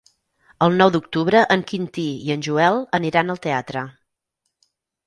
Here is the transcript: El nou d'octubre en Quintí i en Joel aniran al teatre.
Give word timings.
El 0.67 0.77
nou 0.79 0.91
d'octubre 0.95 1.43
en 1.57 1.65
Quintí 1.73 2.07
i 2.31 2.35
en 2.37 2.47
Joel 2.49 2.83
aniran 3.01 3.35
al 3.37 3.45
teatre. 3.49 3.89